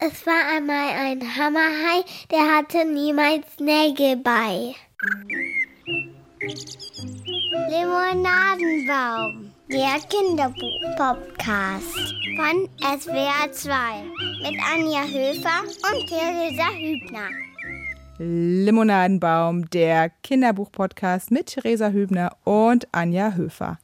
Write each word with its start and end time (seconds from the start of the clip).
Es 0.00 0.24
war 0.24 0.46
einmal 0.54 0.90
ein 0.90 1.20
Hammerhai, 1.20 2.04
der 2.30 2.56
hatte 2.56 2.84
niemals 2.84 3.58
Nägel 3.58 4.16
bei. 4.18 4.76
Limonadenbaum, 7.68 9.50
der 9.68 9.98
Kinderbuch-Podcast 10.08 12.14
von 12.36 12.68
SWR 12.78 13.50
2 13.50 14.04
mit 14.44 14.54
Anja 14.72 15.02
Höfer 15.02 15.64
und 15.66 16.06
Theresa 16.06 16.70
Hübner. 16.76 17.30
Limonadenbaum, 18.18 19.68
der 19.70 20.10
Kinderbuch-Podcast 20.22 21.32
mit 21.32 21.46
Theresa 21.46 21.88
Hübner 21.88 22.36
und 22.44 22.86
Anja 22.92 23.32
Höfer. 23.32 23.80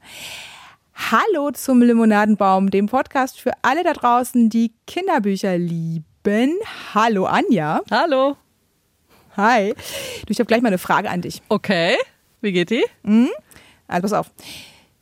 Hallo 0.96 1.50
zum 1.50 1.82
Limonadenbaum, 1.82 2.70
dem 2.70 2.86
Podcast 2.86 3.40
für 3.40 3.50
alle 3.62 3.82
da 3.82 3.92
draußen, 3.94 4.48
die 4.48 4.72
Kinderbücher 4.86 5.58
lieben. 5.58 6.54
Hallo 6.94 7.26
Anja. 7.26 7.82
Hallo. 7.90 8.36
Hi. 9.36 9.74
Du, 10.24 10.30
ich 10.30 10.38
habe 10.38 10.46
gleich 10.46 10.62
mal 10.62 10.68
eine 10.68 10.78
Frage 10.78 11.10
an 11.10 11.20
dich. 11.20 11.42
Okay. 11.48 11.96
Wie 12.40 12.52
geht 12.52 12.70
die? 12.70 12.84
Mhm. 13.02 13.30
Also 13.88 14.02
pass 14.02 14.12
auf. 14.12 14.30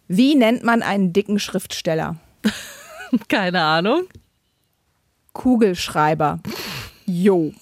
Wie 0.09 0.34
nennt 0.34 0.64
man 0.64 0.83
einen 0.83 1.12
dicken 1.12 1.38
Schriftsteller? 1.38 2.16
Keine 3.28 3.61
Ahnung. 3.61 4.05
Kugelschreiber. 5.34 6.41
Jo. 7.05 7.52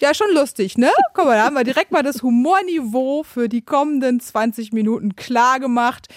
Ja, 0.00 0.14
schon 0.14 0.32
lustig, 0.34 0.78
ne? 0.78 0.90
Guck 1.12 1.26
mal, 1.26 1.36
da 1.36 1.44
haben 1.44 1.54
wir 1.54 1.64
direkt 1.64 1.92
mal 1.92 2.02
das 2.02 2.22
Humorniveau 2.22 3.22
für 3.22 3.48
die 3.48 3.60
kommenden 3.60 4.18
20 4.18 4.72
Minuten 4.72 5.14
klar 5.14 5.60
gemacht 5.60 6.08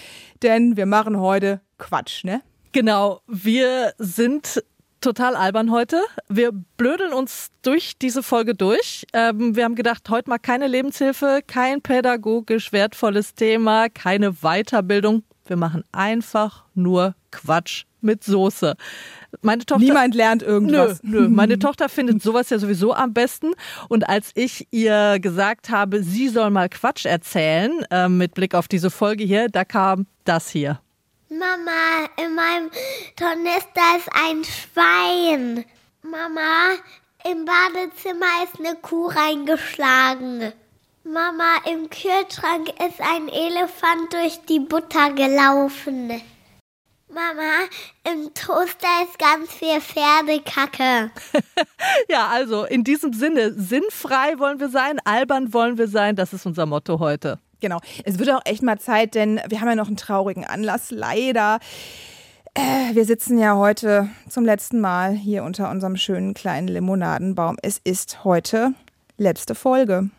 denn 0.43 0.77
wir 0.77 0.85
machen 0.85 1.19
heute 1.19 1.61
Quatsch, 1.77 2.23
ne? 2.23 2.41
Genau, 2.71 3.21
wir 3.27 3.93
sind 3.97 4.63
total 4.99 5.35
albern 5.35 5.69
heute. 5.71 6.01
Wir 6.29 6.51
blödeln 6.51 7.13
uns 7.13 7.51
durch 7.61 7.97
diese 7.97 8.23
Folge 8.23 8.55
durch. 8.55 9.05
Ähm, 9.13 9.55
wir 9.55 9.65
haben 9.65 9.75
gedacht, 9.75 10.09
heute 10.09 10.29
mal 10.29 10.39
keine 10.39 10.67
Lebenshilfe, 10.67 11.41
kein 11.45 11.81
pädagogisch 11.81 12.71
wertvolles 12.71 13.35
Thema, 13.35 13.89
keine 13.89 14.31
Weiterbildung. 14.41 15.23
Wir 15.45 15.57
machen 15.57 15.83
einfach 15.91 16.63
nur 16.73 17.15
Quatsch 17.31 17.83
mit 18.03 18.23
Soße. 18.23 18.75
Meine 19.41 19.65
Tochter, 19.65 19.83
Niemand 19.83 20.15
lernt 20.15 20.43
irgendwas. 20.43 21.01
Nö, 21.03 21.21
nö. 21.21 21.29
Meine 21.29 21.59
Tochter 21.59 21.89
findet 21.89 22.21
sowas 22.21 22.49
ja 22.49 22.59
sowieso 22.59 22.93
am 22.93 23.13
besten. 23.13 23.51
Und 23.89 24.07
als 24.07 24.31
ich 24.35 24.67
ihr 24.71 25.17
gesagt 25.19 25.69
habe, 25.69 26.03
sie 26.03 26.29
soll 26.29 26.49
mal 26.49 26.69
Quatsch 26.69 27.05
erzählen, 27.05 27.85
äh, 27.89 28.09
mit 28.09 28.33
Blick 28.33 28.55
auf 28.55 28.67
diese 28.67 28.91
Folge 28.91 29.23
hier, 29.23 29.49
da 29.49 29.65
kam 29.65 30.05
das 30.25 30.49
hier. 30.49 30.79
Mama, 31.29 32.07
in 32.23 32.35
meinem 32.35 32.69
Tornister 33.15 33.97
ist 33.97 34.09
ein 34.13 34.43
Schwein. 34.43 35.65
Mama, 36.03 36.75
im 37.25 37.45
Badezimmer 37.45 38.43
ist 38.43 38.59
eine 38.59 38.75
Kuh 38.81 39.07
reingeschlagen. 39.07 40.53
Mama, 41.05 41.55
im 41.69 41.89
Kühlschrank 41.89 42.69
ist 42.69 43.01
ein 43.01 43.29
Elefant 43.29 44.13
durch 44.13 44.39
die 44.47 44.59
Butter 44.59 45.11
gelaufen. 45.13 46.21
Mama, 47.13 47.67
im 48.11 48.33
Toaster 48.33 48.87
ist 49.03 49.19
ganz 49.19 49.51
viel 49.53 49.79
Pferdekacke. 49.79 51.11
ja, 52.09 52.27
also 52.27 52.63
in 52.63 52.83
diesem 52.83 53.13
Sinne, 53.13 53.53
sinnfrei 53.53 54.39
wollen 54.39 54.59
wir 54.59 54.69
sein, 54.69 54.97
albern 55.03 55.53
wollen 55.53 55.77
wir 55.77 55.87
sein, 55.87 56.15
das 56.15 56.33
ist 56.33 56.47
unser 56.47 56.65
Motto 56.65 56.97
heute. 56.97 57.37
Genau. 57.61 57.79
Es 58.03 58.17
wird 58.17 58.31
auch 58.31 58.41
echt 58.45 58.63
mal 58.63 58.79
Zeit, 58.79 59.13
denn 59.13 59.39
wir 59.47 59.61
haben 59.61 59.67
ja 59.67 59.75
noch 59.75 59.87
einen 59.87 59.97
traurigen 59.97 60.43
Anlass, 60.43 60.89
leider. 60.89 61.59
Äh, 62.55 62.95
wir 62.95 63.05
sitzen 63.05 63.37
ja 63.37 63.57
heute 63.57 64.09
zum 64.27 64.43
letzten 64.43 64.81
Mal 64.81 65.11
hier 65.11 65.43
unter 65.43 65.69
unserem 65.69 65.97
schönen 65.97 66.33
kleinen 66.33 66.67
Limonadenbaum. 66.67 67.57
Es 67.61 67.79
ist 67.83 68.23
heute 68.23 68.73
letzte 69.17 69.53
Folge. 69.53 70.09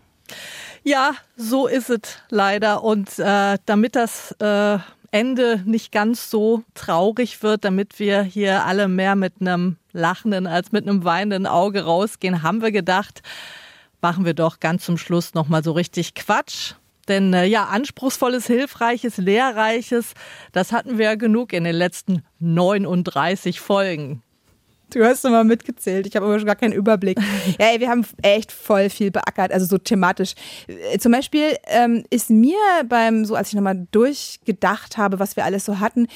Ja, 0.85 1.15
so 1.37 1.67
ist 1.67 1.91
es 1.91 2.19
leider. 2.29 2.85
Und 2.85 3.19
äh, 3.19 3.59
damit 3.67 3.97
das 3.97 4.31
äh, 4.39 4.79
Ende 5.15 5.63
nicht 5.65 5.93
ganz 5.93 6.29
so 6.29 6.65
traurig 6.75 7.41
wird, 7.45 7.65
damit 7.65 8.01
wir 8.01 8.25
hier 8.25 8.65
alle 8.65 8.89
mehr 8.89 9.15
mit 9.15 9.35
einem 9.41 9.77
lachenden 9.93 10.49
als 10.49 10.73
mit 10.73 10.89
einem 10.89 11.05
weinenden 11.05 11.47
Auge 11.47 11.85
rausgehen, 11.85 12.43
haben 12.43 12.63
wir 12.63 12.73
gedacht, 12.73 13.23
machen 14.01 14.25
wir 14.25 14.35
doch 14.35 14.59
ganz 14.59 14.85
zum 14.85 14.99
Schluss 14.99 15.33
nochmal 15.33 15.63
so 15.63 15.71
richtig 15.71 16.17
Quatsch. 16.17 16.73
Denn 17.07 17.33
äh, 17.33 17.45
ja, 17.45 17.67
anspruchsvolles, 17.67 18.49
hilfreiches, 18.49 19.19
lehrreiches, 19.19 20.15
das 20.51 20.73
hatten 20.73 20.99
wir 20.99 21.05
ja 21.05 21.15
genug 21.15 21.53
in 21.53 21.63
den 21.63 21.77
letzten 21.77 22.25
39 22.41 23.61
Folgen. 23.61 24.24
Du 24.91 25.05
hast 25.05 25.25
immer 25.25 25.45
mitgezählt. 25.45 26.07
Ich 26.07 26.15
habe 26.17 26.27
aber 26.27 26.39
schon 26.39 26.47
gar 26.47 26.57
keinen 26.57 26.73
Überblick. 26.73 27.19
ja, 27.59 27.67
ey, 27.67 27.81
wir 27.81 27.89
haben 27.89 28.07
echt 28.23 28.53
voll 28.53 28.91
viel 28.91 29.11
beackert, 29.11 29.53
also 29.53 29.67
so 29.67 29.79
thematisch. 29.79 30.35
Äh, 30.67 30.99
zum 30.99 31.13
Beispiel 31.13 31.57
ähm, 31.67 32.05
ist 32.11 32.31
mir 32.31 32.59
beim, 32.89 33.25
so 33.25 33.35
als 33.35 33.49
ich 33.49 33.55
nochmal 33.55 33.87
durchgedacht 33.91 34.97
habe, 34.97 35.19
was 35.19 35.37
wir 35.37 35.45
alles 35.45 35.65
so 35.65 35.81
hatten, 35.81 36.07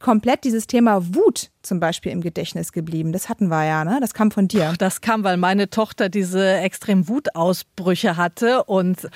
komplett 0.00 0.44
dieses 0.44 0.66
Thema 0.66 1.14
Wut 1.14 1.50
zum 1.62 1.80
Beispiel 1.80 2.12
im 2.12 2.20
Gedächtnis 2.20 2.72
geblieben. 2.72 3.12
Das 3.12 3.28
hatten 3.28 3.48
wir 3.48 3.64
ja, 3.64 3.84
ne? 3.84 3.98
Das 4.00 4.14
kam 4.14 4.30
von 4.30 4.48
dir. 4.48 4.68
Ach, 4.72 4.76
das 4.76 5.00
kam, 5.00 5.24
weil 5.24 5.36
meine 5.36 5.70
Tochter 5.70 6.08
diese 6.08 6.58
extrem 6.58 7.08
Wutausbrüche 7.08 8.16
hatte 8.16 8.64
und 8.64 9.08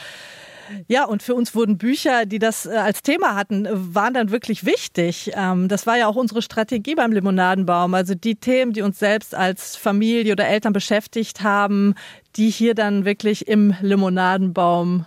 ja, 0.88 1.04
und 1.04 1.22
für 1.22 1.34
uns 1.34 1.54
wurden 1.54 1.78
Bücher, 1.78 2.26
die 2.26 2.38
das 2.38 2.66
äh, 2.66 2.70
als 2.70 3.03
Thema 3.03 3.34
hatten, 3.34 3.69
waren 3.70 4.14
dann 4.14 4.31
wirklich 4.31 4.64
wichtig. 4.64 5.32
Ähm, 5.34 5.69
das 5.69 5.86
war 5.86 5.98
ja 5.98 6.06
auch 6.06 6.16
unsere 6.16 6.42
Strategie 6.42 6.94
beim 6.94 7.12
Limonadenbaum. 7.12 7.94
Also 7.94 8.14
die 8.14 8.36
Themen, 8.36 8.72
die 8.72 8.82
uns 8.82 8.98
selbst 8.98 9.34
als 9.34 9.76
Familie 9.76 10.32
oder 10.32 10.47
Eltern 10.47 10.72
beschäftigt 10.72 11.42
haben, 11.42 11.94
die 12.36 12.50
hier 12.50 12.75
dann 12.75 13.04
wirklich 13.04 13.48
im 13.48 13.75
Limonadenbaum 13.81 15.06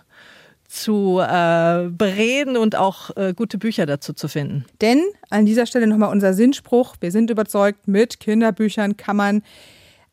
zu 0.68 1.20
äh, 1.20 1.88
bereden 1.88 2.56
und 2.56 2.74
auch 2.74 3.16
äh, 3.16 3.32
gute 3.34 3.58
Bücher 3.58 3.86
dazu 3.86 4.12
zu 4.12 4.28
finden. 4.28 4.64
Denn 4.80 5.02
an 5.30 5.46
dieser 5.46 5.66
Stelle 5.66 5.86
nochmal 5.86 6.10
unser 6.10 6.34
Sinnspruch. 6.34 6.96
Wir 7.00 7.12
sind 7.12 7.30
überzeugt, 7.30 7.86
mit 7.86 8.18
Kinderbüchern 8.18 8.96
kann 8.96 9.16
man 9.16 9.42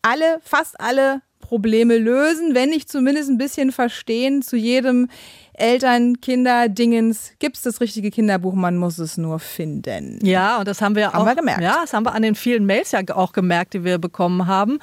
alle, 0.02 0.40
fast 0.44 0.80
alle 0.80 1.22
Probleme 1.52 1.98
lösen, 1.98 2.56
wenn 2.56 2.70
nicht 2.70 2.90
zumindest 2.90 3.30
ein 3.30 3.38
bisschen 3.38 3.74
verstehen 3.74 4.42
zu 4.42 4.56
jedem 4.56 5.10
Eltern, 5.54 6.22
Kinder, 6.22 6.70
Dingens. 6.70 7.34
Gibt 7.40 7.58
es 7.58 7.64
das 7.64 7.82
richtige 7.82 8.10
Kinderbuch? 8.10 8.54
Man 8.54 8.78
muss 8.78 8.98
es 9.00 9.18
nur 9.18 9.38
finden. 9.38 10.18
Ja, 10.26 10.60
und 10.60 10.68
das 10.70 10.82
haben 10.82 10.96
wir 10.96 11.12
haben 11.12 11.24
auch 11.24 11.26
wir 11.26 11.36
gemerkt. 11.36 11.62
Ja, 11.62 11.80
das 11.82 11.92
haben 11.92 12.06
wir 12.06 12.16
an 12.16 12.22
den 12.22 12.36
vielen 12.36 12.66
Mails 12.66 12.94
ja 12.94 13.02
auch 13.14 13.34
gemerkt, 13.34 13.74
die 13.74 13.84
wir 13.84 13.98
bekommen 13.98 14.48
haben. 14.48 14.80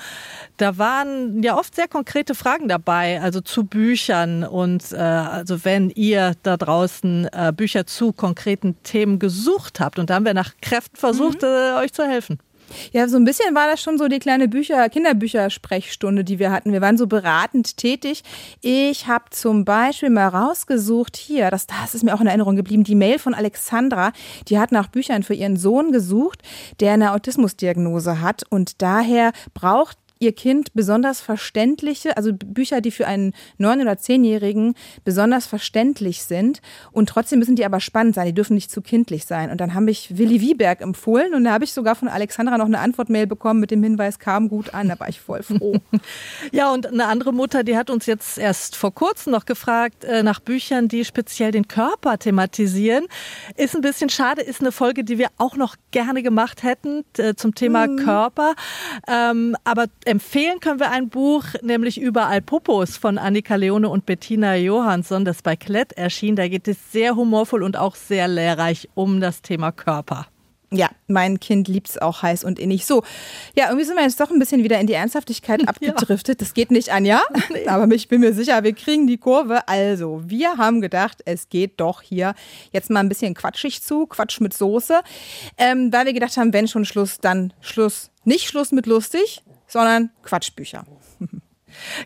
Da 0.59 0.77
waren 0.77 1.43
ja 1.43 1.57
oft 1.57 1.75
sehr 1.75 1.89
konkrete 1.89 2.35
Fragen 2.35 2.69
dabei, 2.69 3.19
also 3.23 3.41
zu 3.41 3.65
Büchern. 3.65 4.45
Und 4.45 4.93
äh, 4.93 4.97
also 4.97 5.65
wenn 5.65 5.89
ihr 5.89 6.33
da 6.43 6.59
draußen 6.59 7.29
äh, 7.33 7.51
Bücher 7.57 7.87
zu 7.87 8.13
konkreten 8.13 8.77
Themen 8.83 9.19
gesucht 9.19 9.81
habt, 9.81 9.99
und 9.99 10.11
da 10.11 10.17
haben 10.17 10.27
wir 10.27 10.35
nach 10.35 10.53
Kräften 10.61 10.99
versucht, 10.99 11.41
mhm. 11.41 11.49
äh, 11.49 11.83
euch 11.83 11.95
zu 11.95 12.05
helfen. 12.05 12.39
Ja, 12.93 13.09
so 13.09 13.17
ein 13.17 13.25
bisschen 13.25 13.55
war 13.55 13.67
das 13.67 13.81
schon 13.83 13.99
so 13.99 14.09
die 14.09 14.19
kleine 14.19 14.49
Bücher, 14.49 14.89
Kinderbüchersprechstunde, 14.89 16.25
die 16.25 16.39
wir 16.39 16.51
hatten. 16.51 16.73
Wir 16.73 16.81
waren 16.81 16.97
so 16.97 17.07
beratend 17.07 17.77
tätig. 17.77 18.23
Ich 18.61 19.07
habe 19.07 19.25
zum 19.31 19.65
Beispiel 19.65 20.11
mal 20.11 20.29
rausgesucht, 20.29 21.17
hier, 21.17 21.51
das, 21.51 21.67
das 21.67 21.95
ist 21.95 22.03
mir 22.03 22.15
auch 22.15 22.21
in 22.21 22.27
Erinnerung 22.27 22.57
geblieben, 22.57 22.85
die 22.85 22.95
Mail 22.95 23.19
von 23.19 23.35
Alexandra. 23.35 24.13
Die 24.49 24.59
hat 24.59 24.73
nach 24.73 24.89
Büchern 24.89 25.23
für 25.23 25.35
ihren 25.35 25.57
Sohn 25.57 25.93
gesucht, 25.93 26.43
der 26.81 26.93
eine 26.93 27.13
Autismusdiagnose 27.13 28.21
hat 28.21 28.43
und 28.51 28.83
daher 28.83 29.33
braucht 29.55 29.99
ihr 30.19 30.33
Kind 30.33 30.73
besonders 30.75 31.21
verständliche, 31.21 32.17
also 32.17 32.33
Bücher, 32.33 32.81
die 32.81 32.91
für 32.91 33.07
einen 33.07 33.35
neun- 33.57 33.81
oder 33.81 33.99
zehnjährigen 33.99 34.75
besonders 35.05 35.47
verständlich 35.47 36.23
sind 36.23 36.61
und 36.93 37.09
trotzdem 37.09 37.39
müssen 37.39 37.57
die 37.57 37.65
aber 37.65 37.81
spannend 37.81 38.15
sein, 38.15 38.27
die 38.27 38.35
dürfen 38.35 38.55
nicht 38.55 38.71
zu 38.71 38.83
kindlich 38.83 39.27
sein. 39.27 39.51
Und 39.51 39.61
dann 39.61 39.75
habe 39.75 39.91
ich 39.91 40.19
Willi 40.19 40.41
Wieberg 40.41 40.81
empfohlen 40.81 41.35
und 41.35 41.45
da 41.45 41.53
habe 41.53 41.65
ich 41.65 41.73
sogar 41.73 41.95
von 41.95 42.09
Alexandra 42.09 42.59
noch 42.59 42.67
eine 42.67 42.81
Antwortmail 42.81 43.27
bekommen 43.27 43.61
mit 43.61 43.71
dem 43.71 43.83
Hinweis, 43.83 44.19
kam 44.19 44.49
gut 44.49 44.75
an, 44.75 44.89
da 44.89 44.99
war 44.99 45.09
ich 45.09 45.21
voll 45.21 45.43
froh. 45.43 45.77
ja, 46.53 46.73
und 46.73 46.87
eine 46.87 47.07
andere 47.07 47.33
Mutter, 47.33 47.65
die 47.65 47.77
hat 47.77 47.91
uns 47.91 48.07
jetzt 48.07 48.39
erst 48.39 48.77
vor 48.77 48.95
kurzem 48.95 49.33
noch 49.33 49.47
gefragt 49.47 50.05
äh, 50.05 50.23
nach 50.23 50.41
Büchern, 50.41 50.89
die 50.89 51.05
speziell 51.05 51.53
den 51.53 51.69
Körper 51.69 52.19
thematisieren. 52.19 53.07
Ist 53.57 53.75
ein 53.75 53.81
bisschen 53.81 54.11
schade, 54.11 54.43
ist 54.43 54.61
eine 54.61 54.73
Folge, 54.73 55.05
die 55.05 55.19
wir 55.19 55.29
auch 55.39 55.57
noch 55.57 55.77
gerne 55.91 56.23
gemacht 56.23 56.63
hätten 56.63 57.05
äh, 57.17 57.35
zum 57.35 57.55
Thema 57.55 57.87
mhm. 57.87 57.97
Körper. 57.97 58.55
Ähm, 59.07 59.57
aber 59.65 59.87
Empfehlen 60.09 60.59
können 60.61 60.81
wir 60.81 60.91
ein 60.91 61.11
Buch, 61.11 61.45
nämlich 61.61 62.01
Überall 62.01 62.41
Popos 62.41 62.97
von 62.97 63.19
Annika 63.19 63.57
Leone 63.57 63.91
und 63.91 64.07
Bettina 64.07 64.57
Johansson, 64.57 65.27
das 65.27 65.43
bei 65.43 65.55
Klett 65.55 65.93
erschien. 65.93 66.35
Da 66.35 66.49
geht 66.49 66.67
es 66.67 66.79
sehr 66.93 67.15
humorvoll 67.15 67.63
und 67.63 67.77
auch 67.77 67.95
sehr 67.95 68.27
lehrreich 68.27 68.89
um 68.95 69.21
das 69.21 69.43
Thema 69.43 69.71
Körper. 69.71 70.27
Ja, 70.71 70.89
mein 71.09 71.41
Kind 71.41 71.69
liebt 71.69 71.91
es 71.91 71.99
auch 71.99 72.23
heiß 72.23 72.43
und 72.45 72.59
innig. 72.59 72.87
So, 72.87 73.03
ja, 73.55 73.67
irgendwie 73.67 73.85
sind 73.85 73.97
wir 73.97 74.03
jetzt 74.03 74.19
doch 74.19 74.31
ein 74.31 74.39
bisschen 74.39 74.65
wieder 74.65 74.81
in 74.81 74.87
die 74.87 74.95
Ernsthaftigkeit 74.95 75.61
abgedriftet. 75.69 76.41
Ja. 76.41 76.45
Das 76.45 76.55
geht 76.55 76.71
nicht, 76.71 76.91
Anja. 76.91 77.21
Nee. 77.51 77.67
Aber 77.67 77.95
ich 77.95 78.09
bin 78.09 78.23
mir 78.23 78.33
sicher, 78.33 78.63
wir 78.63 78.73
kriegen 78.73 79.07
die 79.07 79.19
Kurve. 79.19 79.69
Also, 79.69 80.23
wir 80.25 80.57
haben 80.57 80.81
gedacht, 80.81 81.23
es 81.27 81.51
geht 81.51 81.81
doch 81.81 82.01
hier 82.01 82.35
jetzt 82.73 82.89
mal 82.89 83.01
ein 83.01 83.11
bisschen 83.11 83.35
quatschig 83.35 83.83
zu, 83.83 84.07
Quatsch 84.07 84.41
mit 84.41 84.55
Soße. 84.55 85.01
Ähm, 85.59 85.93
weil 85.93 86.07
wir 86.07 86.15
gedacht 86.15 86.39
haben, 86.39 86.55
wenn 86.55 86.67
schon 86.67 86.87
Schluss, 86.87 87.19
dann 87.21 87.53
Schluss. 87.61 88.11
Nicht 88.25 88.49
Schluss 88.49 88.73
mit 88.73 88.85
lustig, 88.87 89.43
sondern 89.69 90.11
Quatschbücher. 90.23 90.85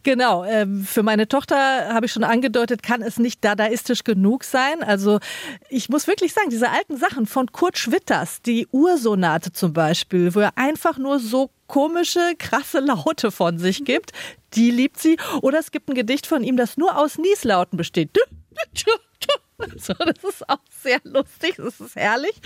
Genau, 0.02 0.44
ähm, 0.44 0.84
für 0.84 1.02
meine 1.02 1.28
Tochter 1.28 1.56
habe 1.94 2.06
ich 2.06 2.12
schon 2.12 2.24
angedeutet, 2.24 2.82
kann 2.82 3.02
es 3.02 3.18
nicht 3.18 3.44
dadaistisch 3.44 4.04
genug 4.04 4.44
sein. 4.44 4.82
Also 4.82 5.20
ich 5.68 5.88
muss 5.88 6.06
wirklich 6.06 6.32
sagen, 6.32 6.50
diese 6.50 6.70
alten 6.70 6.96
Sachen 6.96 7.26
von 7.26 7.50
Kurt 7.52 7.78
Schwitters, 7.78 8.42
die 8.42 8.66
Ursonate 8.70 9.52
zum 9.52 9.72
Beispiel, 9.72 10.34
wo 10.34 10.40
er 10.40 10.56
einfach 10.56 10.98
nur 10.98 11.18
so 11.18 11.50
komische, 11.66 12.34
krasse 12.38 12.80
Laute 12.80 13.30
von 13.30 13.58
sich 13.58 13.84
gibt, 13.84 14.12
die 14.54 14.70
liebt 14.70 14.98
sie. 14.98 15.16
Oder 15.40 15.58
es 15.58 15.70
gibt 15.70 15.88
ein 15.88 15.94
Gedicht 15.94 16.26
von 16.26 16.44
ihm, 16.44 16.56
das 16.56 16.76
nur 16.76 16.98
aus 16.98 17.18
Nieslauten 17.18 17.76
besteht. 17.76 18.10
So, 19.78 19.94
das 19.94 20.22
ist 20.22 20.48
auch 20.48 20.58
sehr 20.70 21.00
lustig, 21.04 21.54
das 21.56 21.80
ist 21.80 21.96
herrlich. 21.96 22.40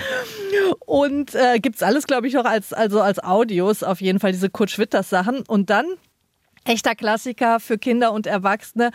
Und 0.87 1.35
äh, 1.35 1.59
gibt 1.59 1.77
es 1.77 1.83
alles, 1.83 2.07
glaube 2.07 2.29
ich, 2.29 2.39
auch 2.39 2.45
als, 2.45 2.73
also 2.73 3.01
als 3.01 3.23
Audios, 3.23 3.83
auf 3.83 4.01
jeden 4.01 4.21
Fall 4.21 4.33
diese 4.33 4.49
Kurt 4.49 4.71
Schwitters 4.71 5.11
Sachen. 5.11 5.43
Und 5.47 5.71
dann 5.71 5.87
Echter 6.67 6.97
Klassiker 6.97 7.61
für 7.61 7.79
Kinder 7.79 8.13
und 8.13 8.27
Erwachsene. 8.27 8.91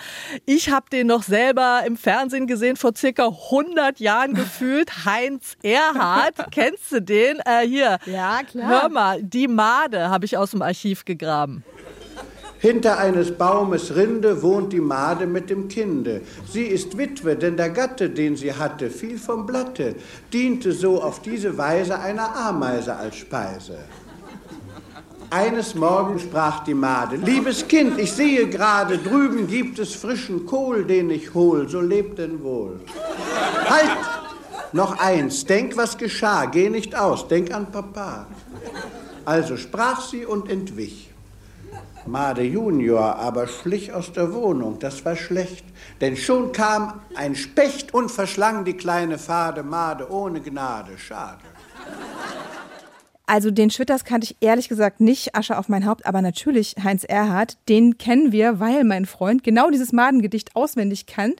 Ich 0.46 0.70
habe 0.70 0.90
den 0.92 1.08
noch 1.08 1.24
selber 1.24 1.84
im 1.86 1.96
Fernsehen 1.96 2.46
gesehen, 2.46 2.76
vor 2.76 2.92
circa 2.96 3.28
100 3.28 4.00
Jahren 4.00 4.34
gefühlt. 4.34 4.92
Heinz 5.06 5.56
Erhardt, 5.64 6.36
kennst 6.52 6.92
du 6.92 7.02
den? 7.02 7.40
Äh, 7.46 7.66
hier, 7.66 7.98
ja, 8.06 8.42
klar. 8.44 8.70
hör 8.70 8.90
mal, 8.90 9.24
die 9.24 9.48
Made 9.48 10.10
habe 10.10 10.26
ich 10.26 10.38
aus 10.38 10.52
dem 10.52 10.62
Archiv 10.62 11.06
gegraben. 11.06 11.64
Hinter 12.62 13.00
eines 13.00 13.32
Baumes 13.32 13.96
Rinde 13.96 14.44
wohnt 14.44 14.72
die 14.72 14.80
Made 14.80 15.26
mit 15.26 15.50
dem 15.50 15.68
Kinde. 15.68 16.22
Sie 16.48 16.66
ist 16.66 16.96
Witwe, 16.96 17.36
denn 17.36 17.58
der 17.58 17.72
Gatte, 17.72 18.12
den 18.12 18.36
sie 18.36 18.54
hatte, 18.54 18.92
fiel 18.92 19.18
vom 19.18 19.48
Blatte, 19.48 19.96
diente 20.32 20.72
so 20.72 21.02
auf 21.02 21.24
diese 21.24 21.58
Weise 21.58 22.00
einer 22.00 22.36
Ameise 22.36 22.96
als 22.96 23.16
Speise. 23.16 23.80
Eines 25.32 25.74
Morgens 25.74 26.22
sprach 26.22 26.64
die 26.64 26.76
Made, 26.76 27.16
liebes 27.16 27.68
Kind, 27.68 27.98
ich 27.98 28.12
sehe 28.12 28.48
gerade, 28.48 29.00
drüben 29.00 29.48
gibt 29.48 29.80
es 29.80 29.96
frischen 29.96 30.46
Kohl, 30.46 30.84
den 30.84 31.10
ich 31.10 31.34
hol, 31.34 31.68
so 31.68 31.82
lebt 31.82 32.20
denn 32.20 32.44
wohl. 32.44 32.80
Halt! 33.68 33.98
Noch 34.72 35.00
eins, 35.00 35.46
denk, 35.46 35.76
was 35.78 35.98
geschah, 35.98 36.46
geh 36.46 36.70
nicht 36.70 36.96
aus, 36.96 37.28
denk 37.28 37.52
an 37.52 37.72
Papa. 37.72 38.28
Also 39.26 39.58
sprach 39.58 40.02
sie 40.02 40.28
und 40.28 40.50
entwich. 40.50 41.11
Made 42.06 42.42
Junior 42.42 43.16
aber 43.18 43.48
schlich 43.48 43.94
aus 43.94 44.12
der 44.12 44.34
Wohnung, 44.34 44.80
das 44.80 45.06
war 45.06 45.16
schlecht, 45.16 45.66
denn 46.00 46.18
schon 46.18 46.52
kam 46.52 47.02
ein 47.16 47.36
Specht 47.36 47.94
und 47.94 48.10
verschlang 48.10 48.66
die 48.66 48.76
kleine 48.76 49.18
Fade 49.18 49.64
Made 49.64 50.10
ohne 50.10 50.42
Gnade, 50.42 50.98
schade. 50.98 51.42
Also 53.32 53.50
den 53.50 53.70
Schwitters 53.70 54.04
kannte 54.04 54.26
ich 54.26 54.36
ehrlich 54.42 54.68
gesagt 54.68 55.00
nicht, 55.00 55.36
Asche 55.36 55.58
auf 55.58 55.70
mein 55.70 55.86
Haupt, 55.86 56.06
aber 56.06 56.22
natürlich 56.22 56.76
Heinz 56.84 57.06
Erhardt, 57.06 57.58
den 57.70 57.98
kennen 57.98 58.34
wir, 58.34 58.60
weil 58.60 58.84
mein 58.84 59.06
Freund 59.06 59.42
genau 59.42 59.70
dieses 59.70 59.94
Madengedicht 59.94 60.54
auswendig 60.54 61.06
kann. 61.06 61.36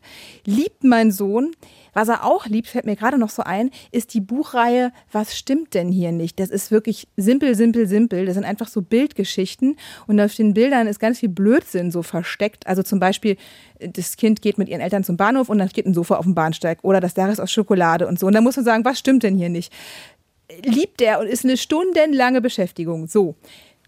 Liebt 0.46 0.86
mein 0.86 1.12
Sohn. 1.12 1.52
Was 1.94 2.08
er 2.08 2.24
auch 2.24 2.46
liebt, 2.46 2.70
fällt 2.70 2.86
mir 2.86 2.96
gerade 2.96 3.18
noch 3.18 3.30
so 3.30 3.44
ein, 3.44 3.72
ist 3.92 4.14
die 4.14 4.22
Buchreihe 4.22 4.94
Was 5.12 5.38
stimmt 5.38 5.74
denn 5.74 5.92
hier 5.92 6.14
nicht? 6.14 6.40
Das 6.40 6.50
ist 6.50 6.72
wirklich 6.72 7.10
simpel, 7.18 7.56
simpel, 7.56 7.86
simpel. 7.86 8.26
Das 8.26 8.36
sind 8.36 8.46
einfach 8.46 8.70
so 8.70 8.82
Bildgeschichten 8.82 9.76
und 10.08 10.18
auf 10.22 10.34
den 10.34 10.54
Bildern 10.54 10.88
ist 10.88 11.02
ganz 11.02 11.20
viel 11.20 11.28
Blödsinn 11.28 11.92
so 11.92 12.04
versteckt. 12.04 12.68
Also 12.68 12.84
zum 12.84 13.02
Beispiel, 13.02 13.36
das 13.80 14.16
Kind 14.16 14.42
geht 14.42 14.58
mit 14.58 14.70
ihren 14.70 14.80
Eltern 14.80 15.04
zum 15.04 15.18
Bahnhof 15.18 15.50
und 15.50 15.58
dann 15.58 15.70
steht 15.70 15.86
ein 15.86 15.94
Sofa 15.94 16.16
auf 16.16 16.24
dem 16.24 16.36
Bahnsteig 16.36 16.80
oder 16.84 17.02
das 17.02 17.16
Dach 17.16 17.28
ist 17.28 17.42
aus 17.42 17.52
Schokolade 17.52 18.08
und 18.08 18.18
so. 18.18 18.28
Und 18.28 18.34
da 18.34 18.40
muss 18.40 18.56
man 18.56 18.64
sagen, 18.64 18.86
was 18.86 18.98
stimmt 18.98 19.24
denn 19.24 19.38
hier 19.38 19.50
nicht? 19.50 19.74
Liebt 20.64 21.02
er 21.02 21.20
und 21.20 21.28
ist 21.28 21.44
eine 21.44 21.58
stundenlange 21.58 22.42
Beschäftigung. 22.42 23.08
So, 23.08 23.36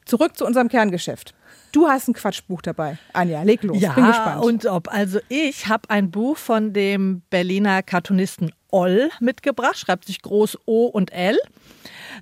zurück 0.05 0.37
zu 0.37 0.45
unserem 0.45 0.69
Kerngeschäft. 0.69 1.33
Du 1.71 1.87
hast 1.87 2.07
ein 2.07 2.13
Quatschbuch 2.13 2.61
dabei. 2.61 2.99
Anja, 3.13 3.41
leg 3.41 3.63
los. 3.63 3.81
Ja, 3.81 3.93
Bin 3.93 4.05
gespannt. 4.05 4.43
und 4.45 4.65
ob. 4.67 4.93
Also 4.93 5.19
ich 5.27 5.67
habe 5.67 5.89
ein 5.89 6.11
Buch 6.11 6.37
von 6.37 6.71
dem 6.71 7.23
Berliner 7.31 7.81
Cartoonisten 7.81 8.51
Oll 8.69 9.09
mitgebracht, 9.19 9.77
schreibt 9.77 10.05
sich 10.05 10.21
groß 10.21 10.59
O 10.65 10.85
und 10.85 11.11
L. 11.11 11.37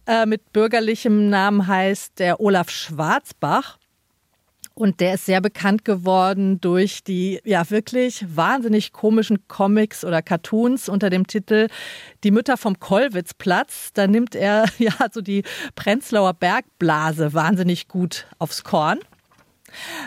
Äh, 0.08 0.26
mit 0.26 0.54
bürgerlichem 0.54 1.30
Namen 1.30 1.68
heißt 1.68 2.20
der 2.20 2.40
Olaf 2.40 2.70
Schwarzbach. 2.70 3.78
Und 4.74 5.00
der 5.00 5.16
ist 5.16 5.26
sehr 5.26 5.42
bekannt 5.42 5.84
geworden 5.84 6.62
durch 6.62 7.04
die 7.04 7.40
ja 7.44 7.70
wirklich 7.70 8.26
wahnsinnig 8.36 8.94
komischen 8.94 9.48
Comics 9.48 10.06
oder 10.06 10.22
Cartoons 10.22 10.88
unter 10.88 11.10
dem 11.10 11.28
Titel 11.28 11.68
Die 12.24 12.32
Mütter 12.32 12.58
vom 12.58 12.80
Kollwitzplatz. 12.80 13.92
Da 13.94 14.08
nimmt 14.08 14.34
er 14.34 14.66
ja 14.78 14.94
so 15.12 15.22
die 15.22 15.44
Prenzlauer 15.76 16.34
Bergblase 16.34 17.34
wahnsinnig 17.34 17.88
gut 17.88 18.28
aufs 18.40 18.64
Korn. 18.64 19.00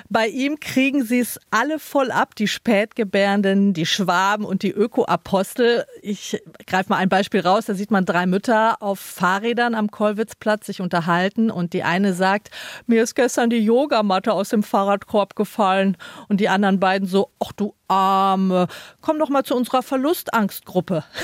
Bei 0.08 0.28
ihm 0.28 0.61
kriegen 0.61 1.05
sie 1.05 1.20
es 1.20 1.40
alle 1.50 1.78
voll 1.78 2.11
ab, 2.11 2.34
die 2.34 2.49
Spätgebärenden, 2.49 3.72
die 3.72 3.87
Schwaben 3.87 4.44
und 4.44 4.62
die 4.62 4.70
Ökoapostel. 4.70 5.84
Ich 6.02 6.43
greife 6.66 6.90
mal 6.90 6.96
ein 6.96 7.08
Beispiel 7.08 7.40
raus, 7.40 7.66
da 7.66 7.75
sieht 7.75 7.90
man 7.90 8.05
drei 8.05 8.26
Mütter 8.26 8.82
auf 8.82 9.00
Fahrrädern 9.00 9.75
am 9.75 9.90
Kollwitzplatz 9.90 10.66
sich 10.66 10.81
unterhalten 10.81 11.50
und 11.50 11.72
die 11.72 11.82
eine 11.82 12.14
sagt, 12.14 12.50
mir 12.87 13.02
ist 13.02 13.14
gestern 13.14 13.50
die 13.50 13.64
Yogamatte 13.64 14.32
aus 14.32 14.50
dem 14.50 14.62
Fahrradkorb 14.62 15.37
gefallen 15.37 15.96
und 16.28 16.40
die 16.40 16.49
anderen 16.49 16.81
beiden 16.81 17.08
so, 17.08 17.31
ach 17.43 17.52
du 17.52 17.75
Arme, 17.88 18.66
komm 19.00 19.19
doch 19.19 19.28
mal 19.28 19.44
zu 19.44 19.55
unserer 19.55 19.82
Verlustangstgruppe. 19.82 21.05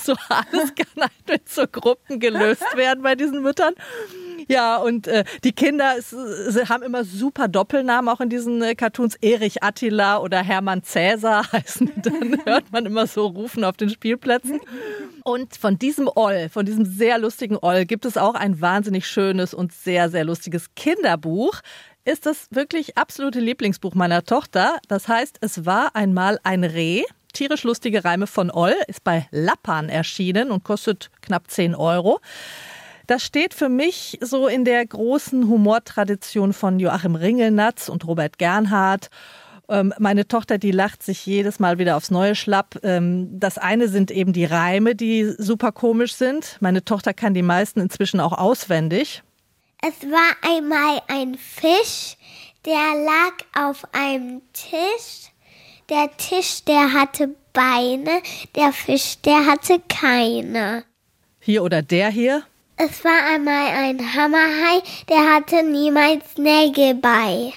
So 0.00 0.14
alles 0.28 0.74
kann 0.74 1.10
halt 1.28 1.48
so 1.48 1.66
Gruppen 1.66 2.20
gelöst 2.20 2.64
werden 2.76 3.02
bei 3.02 3.14
diesen 3.14 3.42
Müttern. 3.42 3.74
Ja, 4.46 4.76
und 4.76 5.06
äh, 5.06 5.24
die 5.44 5.52
Kinder 5.52 5.96
sie 6.00 6.68
haben 6.68 6.82
immer 6.82 7.04
super 7.04 7.48
Doppelnamen 7.48 8.08
auch 8.08 8.20
in 8.20 8.28
diesen 8.28 8.62
äh, 8.62 8.74
Cartoons. 8.74 9.16
Erich 9.20 9.62
Attila 9.62 10.18
oder 10.18 10.42
Hermann 10.42 10.82
Cäsar 10.82 11.50
heißen. 11.52 11.90
Dann 11.96 12.40
hört 12.44 12.70
man 12.72 12.86
immer 12.86 13.06
so 13.06 13.26
rufen 13.26 13.64
auf 13.64 13.76
den 13.76 13.90
Spielplätzen. 13.90 14.60
Und 15.24 15.56
von 15.56 15.78
diesem 15.78 16.08
Oll, 16.14 16.48
von 16.48 16.64
diesem 16.64 16.84
sehr 16.84 17.18
lustigen 17.18 17.58
Oll, 17.60 17.84
gibt 17.84 18.04
es 18.04 18.16
auch 18.16 18.34
ein 18.34 18.60
wahnsinnig 18.60 19.06
schönes 19.06 19.52
und 19.52 19.72
sehr, 19.72 20.08
sehr 20.08 20.24
lustiges 20.24 20.74
Kinderbuch. 20.74 21.60
Ist 22.04 22.24
das 22.24 22.46
wirklich 22.50 22.96
absolute 22.96 23.40
Lieblingsbuch 23.40 23.94
meiner 23.94 24.24
Tochter. 24.24 24.78
Das 24.88 25.08
heißt, 25.08 25.38
es 25.40 25.66
war 25.66 25.94
einmal 25.94 26.38
ein 26.42 26.64
Reh. 26.64 27.02
Tierisch 27.34 27.64
lustige 27.64 28.04
Reime 28.04 28.26
von 28.26 28.50
Oll 28.50 28.74
ist 28.86 29.04
bei 29.04 29.28
Lappan 29.30 29.90
erschienen 29.90 30.50
und 30.50 30.64
kostet 30.64 31.10
knapp 31.20 31.50
10 31.50 31.74
Euro. 31.74 32.20
Das 33.08 33.24
steht 33.24 33.54
für 33.54 33.70
mich 33.70 34.18
so 34.20 34.48
in 34.48 34.66
der 34.66 34.84
großen 34.84 35.48
Humortradition 35.48 36.52
von 36.52 36.78
Joachim 36.78 37.14
Ringelnatz 37.14 37.88
und 37.88 38.06
Robert 38.06 38.36
Gernhardt. 38.36 39.08
Ähm, 39.70 39.94
meine 39.98 40.28
Tochter, 40.28 40.58
die 40.58 40.72
lacht 40.72 41.02
sich 41.02 41.24
jedes 41.24 41.58
Mal 41.58 41.78
wieder 41.78 41.96
aufs 41.96 42.10
Neue 42.10 42.34
schlapp. 42.34 42.78
Ähm, 42.82 43.40
das 43.40 43.56
eine 43.56 43.88
sind 43.88 44.10
eben 44.10 44.34
die 44.34 44.44
Reime, 44.44 44.94
die 44.94 45.24
super 45.38 45.72
komisch 45.72 46.16
sind. 46.16 46.58
Meine 46.60 46.84
Tochter 46.84 47.14
kann 47.14 47.32
die 47.32 47.40
meisten 47.40 47.80
inzwischen 47.80 48.20
auch 48.20 48.36
auswendig. 48.36 49.22
Es 49.80 50.06
war 50.10 50.52
einmal 50.54 51.00
ein 51.08 51.34
Fisch, 51.34 52.18
der 52.66 52.74
lag 52.74 53.68
auf 53.70 53.86
einem 53.92 54.42
Tisch. 54.52 55.32
Der 55.88 56.14
Tisch, 56.18 56.62
der 56.64 56.92
hatte 56.92 57.34
Beine, 57.54 58.20
der 58.54 58.74
Fisch, 58.74 59.18
der 59.22 59.46
hatte 59.46 59.80
keine. 59.88 60.84
Hier 61.40 61.62
oder 61.62 61.80
der 61.80 62.10
hier? 62.10 62.42
Es 62.80 63.04
war 63.04 63.26
einmal 63.34 63.72
ein 63.72 64.14
Hammerhai, 64.14 64.80
der 65.08 65.34
hatte 65.34 65.64
niemals 65.64 66.36
Nägel 66.36 66.94
bei. 66.94 67.52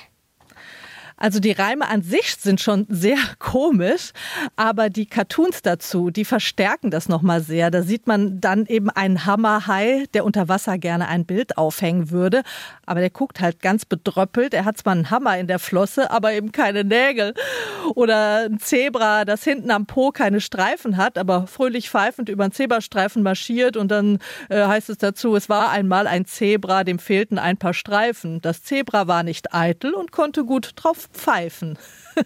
Also 1.21 1.39
die 1.39 1.51
Reime 1.51 1.87
an 1.87 2.01
sich 2.01 2.35
sind 2.39 2.61
schon 2.61 2.87
sehr 2.89 3.17
komisch, 3.39 4.11
aber 4.55 4.89
die 4.89 5.05
Cartoons 5.05 5.61
dazu, 5.61 6.09
die 6.09 6.25
verstärken 6.25 6.89
das 6.89 7.09
nochmal 7.09 7.41
sehr. 7.41 7.69
Da 7.69 7.83
sieht 7.83 8.07
man 8.07 8.41
dann 8.41 8.65
eben 8.65 8.89
einen 8.89 9.27
Hammerhai, 9.27 10.05
der 10.15 10.25
unter 10.25 10.49
Wasser 10.49 10.79
gerne 10.79 11.07
ein 11.07 11.25
Bild 11.25 11.59
aufhängen 11.59 12.09
würde, 12.09 12.41
aber 12.87 13.01
der 13.01 13.11
guckt 13.11 13.39
halt 13.39 13.61
ganz 13.61 13.85
bedröppelt. 13.85 14.55
Er 14.55 14.65
hat 14.65 14.79
zwar 14.79 14.93
einen 14.93 15.11
Hammer 15.11 15.37
in 15.37 15.45
der 15.45 15.59
Flosse, 15.59 16.09
aber 16.09 16.33
eben 16.33 16.51
keine 16.51 16.83
Nägel. 16.83 17.35
Oder 17.93 18.45
ein 18.45 18.59
Zebra, 18.59 19.23
das 19.23 19.43
hinten 19.43 19.69
am 19.69 19.85
Po 19.85 20.09
keine 20.09 20.41
Streifen 20.41 20.97
hat, 20.97 21.19
aber 21.19 21.45
fröhlich 21.45 21.91
pfeifend 21.91 22.29
über 22.29 22.45
einen 22.45 22.53
Zebrastreifen 22.53 23.21
marschiert 23.21 23.77
und 23.77 23.91
dann 23.91 24.17
äh, 24.49 24.65
heißt 24.65 24.89
es 24.89 24.97
dazu, 24.97 25.35
es 25.35 25.49
war 25.49 25.69
einmal 25.69 26.07
ein 26.07 26.25
Zebra, 26.25 26.83
dem 26.83 26.97
fehlten 26.97 27.37
ein 27.37 27.57
paar 27.57 27.75
Streifen. 27.75 28.41
Das 28.41 28.63
Zebra 28.63 29.07
war 29.07 29.21
nicht 29.21 29.53
eitel 29.53 29.93
und 29.93 30.11
konnte 30.11 30.45
gut 30.45 30.71
drauf 30.75 31.10
pfeifen. 31.13 31.77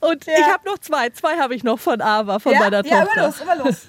Und 0.00 0.26
ja. 0.26 0.32
ich 0.38 0.46
habe 0.46 0.68
noch 0.68 0.78
zwei. 0.78 1.10
Zwei 1.10 1.36
habe 1.36 1.54
ich 1.54 1.62
noch 1.62 1.78
von 1.78 2.00
Ava, 2.00 2.38
von 2.38 2.52
ja, 2.52 2.60
meiner 2.60 2.84
ja, 2.84 3.04
Tochter. 3.04 3.20
Immer 3.20 3.26
los, 3.26 3.40
immer 3.40 3.56
los. 3.56 3.88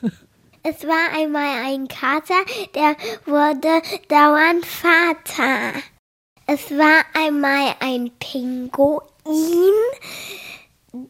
Es 0.64 0.86
war 0.86 1.18
einmal 1.18 1.66
ein 1.66 1.88
Kater, 1.88 2.46
der 2.76 2.96
wurde 3.26 3.82
dauernd 4.10 4.64
Vater. 4.64 5.74
Es 6.46 6.70
war 6.70 7.04
einmal 7.14 7.74
ein 7.80 8.12
Pinguin, 8.20 9.02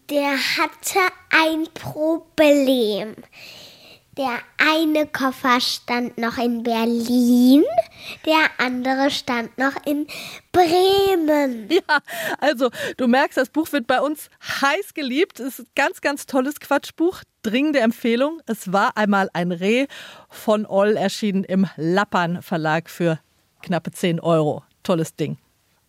der 0.10 0.38
hatte 0.38 1.00
ein 1.32 1.68
Problem. 1.74 3.16
Der 4.22 4.38
eine 4.60 5.08
Koffer 5.08 5.60
stand 5.60 6.20
noch 6.20 6.38
in 6.38 6.62
Berlin, 6.62 7.64
der 8.24 8.52
andere 8.60 9.10
stand 9.10 9.58
noch 9.58 9.74
in 9.88 10.06
Bremen. 10.52 11.68
Ja, 11.72 11.98
also 12.38 12.70
du 12.98 13.08
merkst, 13.08 13.36
das 13.36 13.50
Buch 13.50 13.72
wird 13.72 13.88
bei 13.88 14.00
uns 14.00 14.30
heiß 14.44 14.94
geliebt. 14.94 15.40
Es 15.40 15.58
ist 15.58 15.60
ein 15.62 15.72
ganz, 15.76 16.02
ganz 16.02 16.28
tolles 16.28 16.60
Quatschbuch. 16.60 17.24
Dringende 17.42 17.80
Empfehlung. 17.80 18.44
Es 18.46 18.72
war 18.72 18.96
einmal 18.96 19.28
ein 19.34 19.52
Reh 19.52 19.88
von 20.30 20.68
Oll 20.68 20.98
erschienen 20.98 21.44
im 21.44 21.66
Lappern 21.76 22.44
Verlag 22.44 22.92
für 22.92 23.20
knappe 23.64 23.92
10 23.92 24.20
Euro. 24.20 24.64
Tolles 24.84 25.16
Ding. 25.16 25.40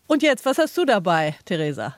Und 0.07 0.23
jetzt, 0.23 0.43
was 0.43 0.57
hast 0.57 0.75
du 0.75 0.85
dabei, 0.85 1.35
Theresa? 1.45 1.97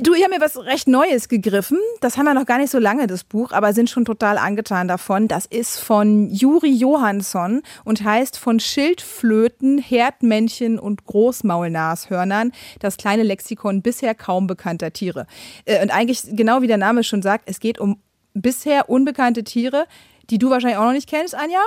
Du, 0.00 0.14
ich 0.14 0.22
habe 0.22 0.34
mir 0.34 0.40
was 0.40 0.56
recht 0.56 0.86
Neues 0.86 1.28
gegriffen. 1.28 1.76
Das 2.00 2.16
haben 2.16 2.24
wir 2.24 2.34
noch 2.34 2.46
gar 2.46 2.58
nicht 2.58 2.70
so 2.70 2.78
lange, 2.78 3.08
das 3.08 3.24
Buch, 3.24 3.50
aber 3.52 3.72
sind 3.72 3.90
schon 3.90 4.04
total 4.04 4.38
angetan 4.38 4.86
davon. 4.86 5.26
Das 5.26 5.44
ist 5.44 5.80
von 5.80 6.30
Juri 6.30 6.70
Johansson 6.70 7.62
und 7.84 8.02
heißt 8.02 8.38
von 8.38 8.60
Schildflöten, 8.60 9.78
Herdmännchen 9.78 10.78
und 10.78 11.04
Großmaulnashörnern 11.04 12.52
das 12.78 12.96
kleine 12.96 13.24
Lexikon 13.24 13.82
bisher 13.82 14.14
kaum 14.14 14.46
bekannter 14.46 14.92
Tiere. 14.92 15.26
Äh, 15.64 15.82
und 15.82 15.90
eigentlich, 15.90 16.22
genau 16.30 16.62
wie 16.62 16.68
der 16.68 16.78
Name 16.78 17.02
schon 17.02 17.20
sagt, 17.20 17.48
es 17.48 17.58
geht 17.58 17.80
um 17.80 18.00
bisher 18.34 18.88
unbekannte 18.88 19.42
Tiere, 19.42 19.86
die 20.30 20.38
du 20.38 20.48
wahrscheinlich 20.48 20.78
auch 20.78 20.84
noch 20.84 20.92
nicht 20.92 21.08
kennst, 21.08 21.34
Anja. 21.34 21.60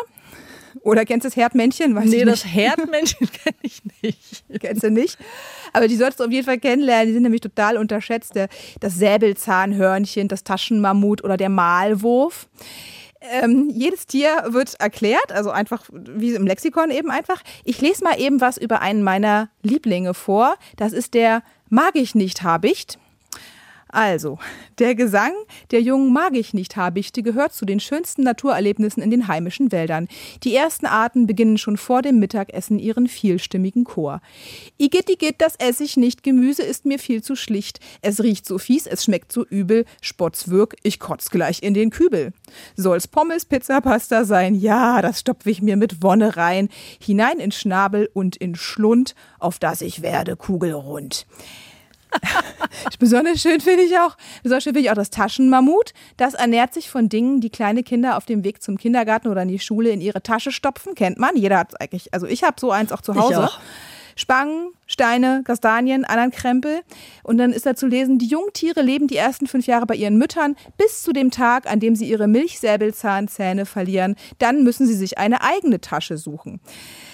Oder 0.81 1.05
kennst 1.05 1.25
du 1.25 1.29
das 1.29 1.35
Herdmännchen? 1.35 1.95
Weiß 1.95 2.05
nee, 2.05 2.25
das 2.25 2.45
Herdmännchen 2.45 3.29
kenne 3.43 3.55
ich 3.61 3.81
nicht. 4.01 4.43
kennst 4.59 4.83
du 4.83 4.91
nicht? 4.91 5.17
Aber 5.73 5.87
die 5.87 5.95
solltest 5.95 6.19
du 6.19 6.25
auf 6.25 6.31
jeden 6.31 6.45
Fall 6.45 6.59
kennenlernen. 6.59 7.07
Die 7.07 7.13
sind 7.13 7.23
nämlich 7.23 7.41
total 7.41 7.77
unterschätzt. 7.77 8.33
Das 8.79 8.95
Säbelzahnhörnchen, 8.95 10.27
das 10.27 10.43
Taschenmammut 10.43 11.23
oder 11.23 11.37
der 11.37 11.49
Mahlwurf. 11.49 12.47
Ähm, 13.41 13.71
jedes 13.73 14.05
Tier 14.05 14.29
wird 14.49 14.75
erklärt, 14.79 15.31
also 15.31 15.49
einfach 15.49 15.89
wie 15.91 16.35
im 16.35 16.45
Lexikon 16.45 16.91
eben 16.91 17.09
einfach. 17.09 17.41
Ich 17.63 17.81
lese 17.81 18.03
mal 18.03 18.19
eben 18.19 18.39
was 18.39 18.57
über 18.57 18.81
einen 18.81 19.01
meiner 19.01 19.49
Lieblinge 19.63 20.13
vor. 20.13 20.55
Das 20.77 20.93
ist 20.93 21.13
der 21.13 21.41
Mag 21.69 21.95
ich 21.95 22.13
nicht 22.13 22.43
Habicht. 22.43 22.99
Also, 23.95 24.39
der 24.77 24.93
Gesang 24.93 25.31
der 25.71 25.81
jungen 25.81 26.11
mag 26.11 26.35
ich 26.35 26.53
nicht 26.53 26.75
Habichte 26.75 27.23
gehört 27.23 27.53
zu 27.53 27.63
den 27.63 27.79
schönsten 27.79 28.23
Naturerlebnissen 28.23 29.01
in 29.01 29.09
den 29.09 29.29
heimischen 29.29 29.71
Wäldern. 29.71 30.09
Die 30.43 30.53
ersten 30.53 30.85
Arten 30.85 31.27
beginnen 31.27 31.57
schon 31.57 31.77
vor 31.77 32.01
dem 32.01 32.19
Mittagessen 32.19 32.77
ihren 32.77 33.07
vielstimmigen 33.07 33.85
Chor. 33.85 34.19
Igitt, 34.77 35.09
igitt, 35.09 35.35
das 35.37 35.55
ess 35.55 35.79
ich 35.79 35.95
nicht, 35.95 36.23
Gemüse 36.23 36.61
ist 36.61 36.85
mir 36.85 36.99
viel 36.99 37.23
zu 37.23 37.37
schlicht. 37.37 37.79
Es 38.01 38.21
riecht 38.21 38.45
so 38.45 38.57
fies, 38.57 38.85
es 38.85 39.05
schmeckt 39.05 39.31
so 39.31 39.45
übel, 39.45 39.85
Spotzwirk, 40.01 40.75
ich 40.83 40.99
kotz 40.99 41.29
gleich 41.29 41.63
in 41.63 41.73
den 41.73 41.89
Kübel. 41.89 42.33
Soll's 42.75 43.07
Pommes, 43.07 43.45
Pizza, 43.45 43.79
Pasta 43.79 44.25
sein, 44.25 44.55
ja, 44.55 45.01
das 45.01 45.21
stopf 45.21 45.45
ich 45.45 45.61
mir 45.61 45.77
mit 45.77 46.03
Wonne 46.03 46.35
rein, 46.35 46.67
hinein 46.99 47.39
in 47.39 47.53
Schnabel 47.53 48.09
und 48.13 48.35
in 48.35 48.55
Schlund, 48.55 49.15
auf 49.39 49.57
das 49.57 49.79
ich 49.79 50.01
werde 50.01 50.35
kugelrund. 50.35 51.25
besonders 52.99 53.41
schön 53.41 53.59
finde 53.61 53.83
ich 53.83 53.97
auch, 53.97 54.15
besonders 54.43 54.63
schön 54.63 54.73
finde 54.73 54.87
ich 54.87 54.91
auch 54.91 54.95
das 54.95 55.09
Taschenmammut. 55.09 55.93
Das 56.17 56.33
ernährt 56.33 56.73
sich 56.73 56.89
von 56.89 57.09
Dingen, 57.09 57.41
die 57.41 57.49
kleine 57.49 57.83
Kinder 57.83 58.17
auf 58.17 58.25
dem 58.25 58.43
Weg 58.43 58.61
zum 58.61 58.77
Kindergarten 58.77 59.27
oder 59.27 59.41
in 59.41 59.47
die 59.47 59.59
Schule 59.59 59.89
in 59.89 60.01
ihre 60.01 60.21
Tasche 60.21 60.51
stopfen. 60.51 60.95
Kennt 60.95 61.17
man. 61.17 61.35
Jeder 61.35 61.59
hat 61.59 61.79
eigentlich, 61.79 62.13
also 62.13 62.27
ich 62.27 62.43
habe 62.43 62.59
so 62.59 62.71
eins 62.71 62.91
auch 62.91 63.01
zu 63.01 63.15
Hause. 63.15 63.45
Auch. 63.45 63.59
Spangen, 64.17 64.71
Steine, 64.87 65.43
Kastanien, 65.43 66.05
anderen 66.05 66.31
Krempel. 66.31 66.81
Und 67.23 67.37
dann 67.37 67.51
ist 67.51 67.65
da 67.65 67.75
zu 67.75 67.85
lesen, 67.85 68.17
die 68.17 68.27
Jungtiere 68.27 68.81
leben 68.81 69.07
die 69.07 69.17
ersten 69.17 69.45
fünf 69.45 69.67
Jahre 69.67 69.85
bei 69.85 69.95
ihren 69.95 70.17
Müttern 70.17 70.55
bis 70.77 71.03
zu 71.03 71.11
dem 71.11 71.31
Tag, 71.31 71.69
an 71.69 71.81
dem 71.81 71.95
sie 71.95 72.05
ihre 72.05 72.27
Milchsäbelzahnzähne 72.27 73.65
verlieren. 73.65 74.15
Dann 74.39 74.63
müssen 74.63 74.87
sie 74.87 74.93
sich 74.93 75.17
eine 75.17 75.41
eigene 75.41 75.81
Tasche 75.81 76.17
suchen. 76.17 76.61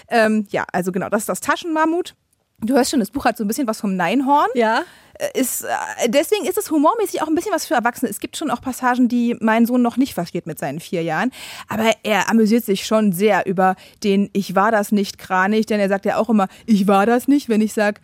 Ähm, 0.10 0.46
ja, 0.52 0.66
also 0.72 0.92
genau, 0.92 1.10
das 1.10 1.24
ist 1.24 1.30
das 1.30 1.42
Taschenmammut. 1.42 2.16
Du 2.64 2.76
hörst 2.76 2.92
schon, 2.92 3.00
das 3.00 3.12
Buch 3.12 3.26
hat 3.26 3.38
so 3.38 3.44
ein 3.44 3.48
bisschen 3.48 3.68
was 3.68 3.82
vom 3.82 3.96
Neinhorn. 3.96 4.50
Ja. 4.54 4.84
Äh, 5.16 5.40
ist, 5.40 5.64
äh, 5.64 6.10
deswegen 6.10 6.46
ist 6.46 6.58
es 6.58 6.70
humormäßig 6.70 7.22
auch 7.22 7.28
ein 7.28 7.36
bisschen 7.36 7.54
was 7.54 7.66
für 7.66 7.74
Erwachsene. 7.74 8.10
Es 8.10 8.20
gibt 8.20 8.38
schon 8.38 8.52
auch 8.52 8.62
Passagen, 8.62 9.08
die 9.08 9.36
mein 9.40 9.66
Sohn 9.66 9.82
noch 9.82 9.98
nicht 9.98 10.14
versteht 10.14 10.48
mit 10.48 10.60
seinen 10.60 10.80
vier 10.80 11.04
Jahren. 11.04 11.32
Aber 11.68 11.92
er 12.04 12.30
amüsiert 12.30 12.64
sich 12.64 12.86
schon 12.86 13.12
sehr 13.12 13.46
über 13.48 13.76
den 14.04 14.30
Ich 14.34 14.56
war 14.56 14.72
das 14.72 14.92
nicht 14.92 15.18
Kranich, 15.18 15.66
denn 15.66 15.80
er 15.80 15.90
sagt 15.90 16.06
ja 16.06 16.18
auch 16.18 16.30
immer, 16.30 16.48
ich 16.66 16.88
war 16.88 17.06
das 17.06 17.28
nicht, 17.28 17.50
wenn 17.50 17.62
ich 17.62 17.74
sage, 17.74 18.00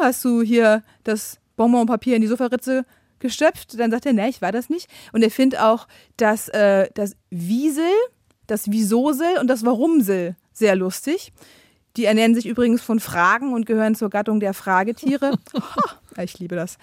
hast 0.00 0.24
du 0.24 0.42
hier 0.42 0.82
das 1.04 1.38
Bonbonpapier 1.56 2.16
in 2.16 2.22
die 2.22 2.28
Sofaritze 2.28 2.84
gestöpft? 3.18 3.78
Dann 3.78 3.90
sagt 3.90 4.06
er, 4.06 4.12
ne, 4.12 4.28
ich 4.28 4.40
war 4.40 4.52
das 4.52 4.68
nicht. 4.68 4.88
Und 5.12 5.22
er 5.22 5.30
findet 5.30 5.60
auch 5.60 5.88
das, 6.16 6.48
äh, 6.48 6.88
das 6.94 7.16
Wiesel, 7.30 7.90
das 8.46 8.70
Wiesosel 8.70 9.38
und 9.40 9.48
das 9.48 9.64
Warumsel 9.64 10.36
sehr 10.52 10.76
lustig. 10.76 11.32
Die 11.96 12.04
ernähren 12.04 12.34
sich 12.34 12.46
übrigens 12.46 12.82
von 12.82 13.00
Fragen 13.00 13.52
und 13.52 13.66
gehören 13.66 13.94
zur 13.94 14.10
Gattung 14.10 14.40
der 14.40 14.54
Fragetiere. 14.54 15.32
Ich 16.18 16.38
liebe 16.38 16.56
das. 16.56 16.76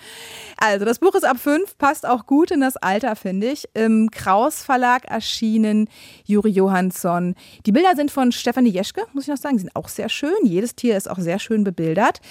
Also, 0.56 0.86
das 0.86 1.00
Buch 1.00 1.14
ist 1.14 1.26
ab 1.26 1.38
fünf, 1.38 1.78
passt 1.78 2.08
auch 2.08 2.26
gut 2.26 2.50
in 2.50 2.62
das 2.62 2.78
Alter, 2.78 3.16
finde 3.16 3.48
ich. 3.48 3.68
Im 3.74 4.10
Kraus 4.10 4.64
Verlag 4.64 5.06
erschienen, 5.06 5.90
Juri 6.26 6.50
Johansson. 6.50 7.36
Die 7.66 7.72
Bilder 7.72 7.96
sind 7.96 8.10
von 8.10 8.32
Stefanie 8.32 8.70
Jeschke, 8.70 9.02
muss 9.14 9.26
ich 9.26 9.30
noch 9.30 9.38
sagen. 9.38 9.58
Die 9.58 9.64
sind 9.64 9.76
auch 9.76 9.90
sehr 9.90 10.10
schön. 10.10 10.32
Jedes 10.44 10.76
Tier 10.76 10.98
ist 10.98 11.10
auch 11.10 11.20
sehr 11.20 11.40
schön 11.40 11.64
bebildert. 11.64 12.22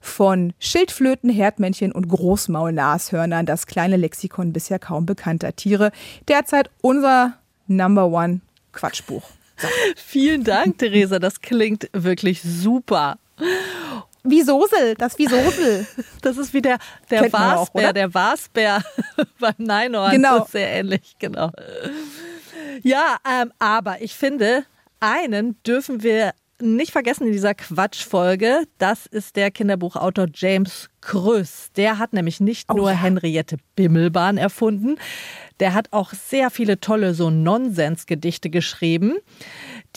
Von 0.00 0.52
Schildflöten, 0.58 1.30
Herdmännchen 1.30 1.92
und 1.92 2.08
Großmaulnashörnern, 2.08 3.46
das 3.46 3.66
kleine 3.66 3.96
Lexikon 3.96 4.52
bisher 4.52 4.78
kaum 4.78 5.06
bekannter 5.06 5.56
Tiere. 5.56 5.92
Derzeit 6.28 6.70
unser 6.82 7.38
Number 7.66 8.06
One 8.08 8.42
Quatschbuch. 8.72 9.24
So. 9.56 9.68
Vielen 9.96 10.44
Dank, 10.44 10.78
Theresa. 10.78 11.18
Das 11.18 11.40
klingt 11.40 11.88
wirklich 11.92 12.42
super. 12.42 13.18
Wie 14.22 14.42
Sosel, 14.42 14.94
das 14.96 15.18
wie 15.18 15.26
Sosel. 15.26 15.86
Das 16.22 16.38
ist 16.38 16.54
wie 16.54 16.62
der, 16.62 16.78
der 17.10 17.30
Wasbär, 17.30 17.92
der 17.92 18.14
Wasbär 18.14 18.82
beim 19.38 19.54
Neinhorn. 19.58 20.12
Genau. 20.12 20.38
Das 20.38 20.46
ist 20.46 20.52
sehr 20.52 20.68
ähnlich, 20.68 21.16
genau. 21.18 21.50
Ja, 22.82 23.18
ähm, 23.30 23.52
aber 23.58 24.00
ich 24.00 24.14
finde, 24.14 24.64
einen 25.00 25.62
dürfen 25.64 26.02
wir 26.02 26.32
nicht 26.60 26.92
vergessen 26.92 27.26
in 27.26 27.32
dieser 27.32 27.54
Quatschfolge. 27.54 28.66
Das 28.78 29.06
ist 29.06 29.36
der 29.36 29.50
Kinderbuchautor 29.50 30.26
James 30.32 30.88
Kröss. 31.00 31.70
Der 31.76 31.98
hat 31.98 32.14
nämlich 32.14 32.40
nicht 32.40 32.70
oh, 32.70 32.76
nur 32.76 32.90
ja. 32.90 32.96
Henriette 32.96 33.58
Bimmelbahn 33.76 34.38
erfunden, 34.38 34.96
der 35.60 35.74
hat 35.74 35.92
auch 35.92 36.12
sehr 36.12 36.50
viele 36.50 36.80
tolle 36.80 37.14
so 37.14 37.30
Nonsensgedichte 37.30 38.50
geschrieben. 38.50 39.14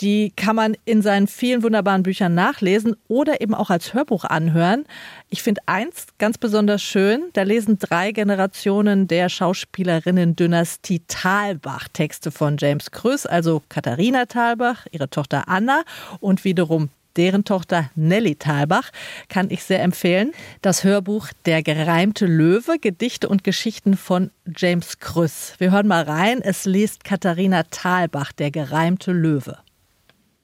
Die 0.00 0.32
kann 0.36 0.54
man 0.54 0.76
in 0.84 1.02
seinen 1.02 1.26
vielen 1.26 1.62
wunderbaren 1.62 2.04
Büchern 2.04 2.34
nachlesen 2.34 2.94
oder 3.08 3.40
eben 3.40 3.54
auch 3.54 3.70
als 3.70 3.94
Hörbuch 3.94 4.24
anhören. 4.24 4.84
Ich 5.28 5.42
finde 5.42 5.60
eins 5.66 6.06
ganz 6.18 6.38
besonders 6.38 6.82
schön. 6.82 7.24
Da 7.32 7.42
lesen 7.42 7.78
drei 7.78 8.12
Generationen 8.12 9.08
der 9.08 9.28
Schauspielerinnen-Dynastie 9.28 11.02
Thalbach 11.08 11.88
Texte 11.92 12.30
von 12.30 12.56
James 12.58 12.92
Kröss, 12.92 13.26
also 13.26 13.62
Katharina 13.68 14.26
Thalbach, 14.26 14.86
ihre 14.92 15.10
Tochter 15.10 15.48
Anna 15.48 15.82
und 16.20 16.44
wiederum 16.44 16.90
deren 17.18 17.44
Tochter 17.44 17.90
Nelly 17.96 18.36
Thalbach, 18.36 18.90
kann 19.28 19.50
ich 19.50 19.64
sehr 19.64 19.82
empfehlen. 19.82 20.32
Das 20.62 20.84
Hörbuch 20.84 21.28
Der 21.44 21.62
gereimte 21.62 22.26
Löwe, 22.26 22.78
Gedichte 22.78 23.28
und 23.28 23.44
Geschichten 23.44 23.96
von 23.96 24.30
James 24.56 25.00
Krüss. 25.00 25.54
Wir 25.58 25.72
hören 25.72 25.88
mal 25.88 26.04
rein. 26.04 26.40
Es 26.40 26.64
liest 26.64 27.04
Katharina 27.04 27.64
Thalbach, 27.64 28.32
Der 28.32 28.50
gereimte 28.50 29.12
Löwe. 29.12 29.58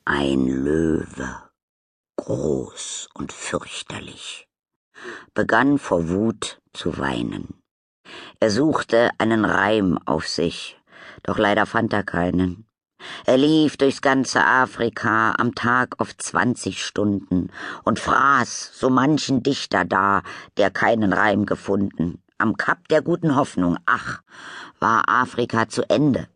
Ein 0.04 0.48
Löwe, 0.48 1.36
groß 2.16 3.08
und 3.14 3.32
fürchterlich, 3.32 4.46
begann 5.32 5.78
vor 5.78 6.10
Wut 6.10 6.58
zu 6.74 6.98
weinen. 6.98 7.54
Er 8.40 8.50
suchte 8.50 9.10
einen 9.16 9.44
Reim 9.46 9.98
auf 10.04 10.28
sich, 10.28 10.78
doch 11.22 11.38
leider 11.38 11.64
fand 11.64 11.92
er 11.94 12.02
keinen. 12.02 12.66
Er 13.26 13.36
lief 13.36 13.76
durchs 13.76 14.00
ganze 14.00 14.44
Afrika 14.44 15.34
am 15.38 15.54
Tag 15.54 16.00
auf 16.00 16.16
zwanzig 16.16 16.84
Stunden 16.84 17.50
und 17.84 17.98
fraß 17.98 18.70
so 18.74 18.90
manchen 18.90 19.42
Dichter 19.42 19.84
da, 19.84 20.22
der 20.56 20.70
keinen 20.70 21.12
Reim 21.12 21.46
gefunden. 21.46 22.22
Am 22.38 22.56
Kap 22.56 22.88
der 22.88 23.02
guten 23.02 23.36
Hoffnung, 23.36 23.78
ach, 23.86 24.22
war 24.80 25.08
Afrika 25.08 25.68
zu 25.68 25.88
Ende. 25.88 26.28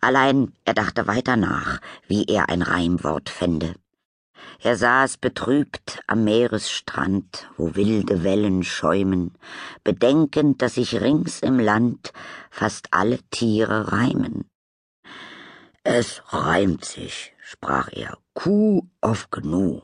Allein 0.00 0.52
er 0.64 0.74
dachte 0.74 1.06
weiter 1.06 1.36
nach, 1.36 1.80
wie 2.06 2.24
er 2.24 2.48
ein 2.48 2.62
Reimwort 2.62 3.28
fände. 3.28 3.74
Er 4.60 4.76
saß 4.76 5.16
betrübt 5.16 6.00
am 6.06 6.24
Meeresstrand, 6.24 7.48
wo 7.56 7.74
wilde 7.74 8.22
Wellen 8.22 8.62
schäumen, 8.62 9.34
bedenkend, 9.82 10.62
dass 10.62 10.74
sich 10.74 11.00
rings 11.00 11.40
im 11.40 11.58
Land 11.58 12.12
fast 12.50 12.88
alle 12.92 13.18
Tiere 13.30 13.92
reimen. 13.92 14.44
Es 15.86 16.22
reimt 16.28 16.82
sich, 16.82 17.34
sprach 17.42 17.90
er, 17.92 18.16
Kuh 18.32 18.86
auf 19.02 19.30
Gnu 19.30 19.82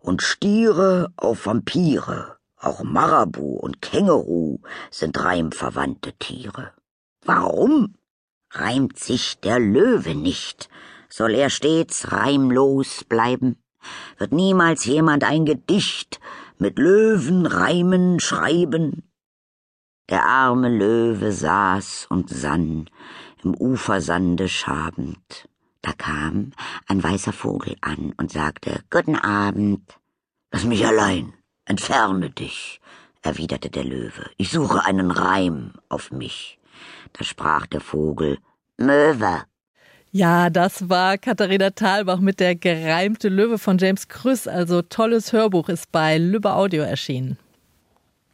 und 0.00 0.20
Stiere 0.20 1.12
auf 1.16 1.46
Vampire, 1.46 2.38
auch 2.56 2.82
Marabu 2.82 3.52
und 3.52 3.80
Känguru 3.80 4.58
sind 4.90 5.22
reimverwandte 5.22 6.12
Tiere. 6.14 6.72
Warum? 7.24 7.94
reimt 8.50 8.98
sich 8.98 9.38
der 9.38 9.60
Löwe 9.60 10.16
nicht, 10.16 10.68
soll 11.08 11.34
er 11.36 11.50
stets 11.50 12.10
reimlos 12.10 13.04
bleiben? 13.04 13.62
Wird 14.16 14.32
niemals 14.32 14.86
jemand 14.86 15.22
ein 15.22 15.44
Gedicht 15.44 16.18
mit 16.58 16.80
Löwenreimen 16.80 18.18
schreiben? 18.18 19.04
Der 20.10 20.24
arme 20.24 20.68
Löwe 20.68 21.30
saß 21.30 22.06
und 22.10 22.28
sann 22.28 22.90
im 23.44 23.54
Ufersande 23.54 24.48
schabend. 24.48 25.48
Da 25.82 25.92
kam 25.92 26.52
ein 26.86 27.02
weißer 27.02 27.32
Vogel 27.32 27.76
an 27.80 28.12
und 28.16 28.32
sagte, 28.32 28.82
Guten 28.90 29.16
Abend. 29.16 29.98
Lass 30.50 30.64
mich 30.64 30.86
allein, 30.86 31.34
entferne 31.66 32.30
dich, 32.30 32.80
erwiderte 33.22 33.70
der 33.70 33.84
Löwe. 33.84 34.30
Ich 34.36 34.50
suche 34.50 34.84
einen 34.84 35.10
Reim 35.10 35.72
auf 35.88 36.10
mich. 36.10 36.58
Da 37.12 37.24
sprach 37.24 37.66
der 37.66 37.80
Vogel, 37.80 38.38
Möwe. 38.76 39.42
Ja, 40.10 40.48
das 40.48 40.88
war 40.88 41.18
Katharina 41.18 41.70
Thalbach 41.70 42.20
mit 42.20 42.40
der 42.40 42.54
gereimte 42.54 43.28
Löwe 43.28 43.58
von 43.58 43.76
James 43.76 44.08
Krüss. 44.08 44.48
Also 44.48 44.80
tolles 44.82 45.32
Hörbuch 45.32 45.68
ist 45.68 45.92
bei 45.92 46.16
Lübbe 46.16 46.54
Audio 46.54 46.82
erschienen. 46.82 47.38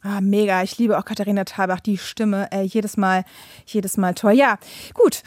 Ah, 0.05 0.21
mega. 0.21 0.61
Ich 0.61 0.77
liebe 0.77 0.99
auch 0.99 1.05
Katharina 1.05 1.45
Thalbach, 1.45 1.79
die 1.79 1.97
Stimme. 1.97 2.47
Äh, 2.51 2.61
jedes 2.61 2.95
Mal, 2.95 3.25
jedes 3.65 3.97
Mal 3.97 4.13
toll. 4.13 4.33
Ja, 4.33 4.59
gut. 4.93 5.23